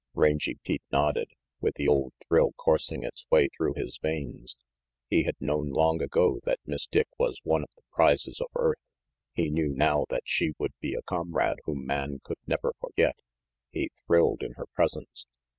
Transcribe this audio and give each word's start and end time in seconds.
Rangy 0.15 0.57
Pete 0.63 0.81
nodded, 0.91 1.27
with 1.59 1.75
the 1.75 1.87
old 1.87 2.13
thrill 2.27 2.53
coursing 2.53 3.03
its 3.03 3.23
way 3.29 3.49
through 3.55 3.75
his 3.75 3.99
veins. 4.01 4.55
He 5.11 5.25
had 5.25 5.35
known 5.39 5.69
long 5.69 6.01
ago 6.01 6.39
that 6.43 6.57
Miss 6.65 6.87
Dick 6.87 7.07
was 7.19 7.37
one 7.43 7.61
of 7.61 7.69
the 7.75 7.83
prizes 7.91 8.41
of 8.41 8.47
earth. 8.55 8.79
He 9.35 9.51
knew 9.51 9.69
now 9.69 10.05
that 10.09 10.23
she 10.25 10.53
would 10.57 10.73
be 10.79 10.95
a 10.95 11.03
comrade 11.03 11.59
whom 11.65 11.85
man 11.85 12.19
could 12.23 12.39
never 12.47 12.73
forget. 12.81 13.17
He 13.69 13.91
thrilled 14.07 14.41
in 14.41 14.53
her 14.53 14.65
presence. 14.73 15.27